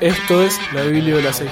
[0.00, 1.50] Esto es la Biblia de las 6.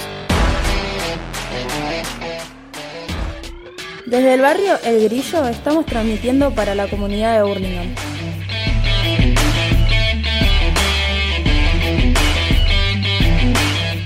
[4.07, 7.95] Desde el barrio El Grillo estamos transmitiendo para la comunidad de Burlingame.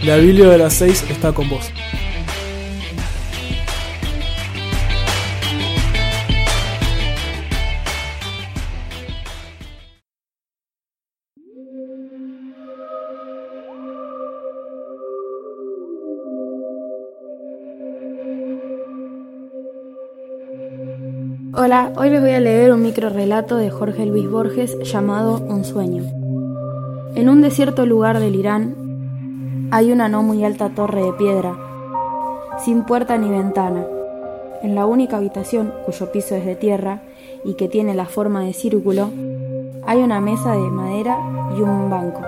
[0.04, 1.70] La Biblia de las 6 está con vos.
[21.52, 25.64] Hola, hoy les voy a leer un micro relato de Jorge Luis Borges llamado Un
[25.64, 26.04] sueño.
[27.16, 31.56] En un desierto lugar del Irán hay una no muy alta torre de piedra,
[32.64, 33.84] sin puerta ni ventana.
[34.62, 37.02] En la única habitación, cuyo piso es de tierra
[37.44, 39.10] y que tiene la forma de círculo,
[39.86, 41.18] hay una mesa de madera
[41.58, 42.20] y un banco.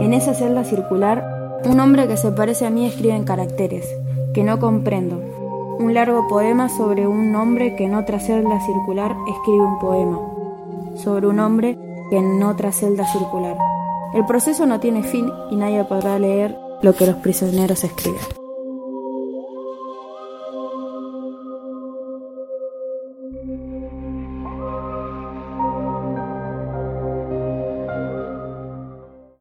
[0.00, 3.88] En esa celda circular, un hombre que se parece a mí escribe en caracteres,
[4.34, 5.37] que no comprendo,
[5.78, 10.18] un largo poema sobre un hombre que en otra celda circular escribe un poema,
[10.96, 11.78] sobre un hombre
[12.10, 13.56] que en otra celda circular.
[14.14, 18.47] El proceso no tiene fin y nadie podrá leer lo que los prisioneros escriben.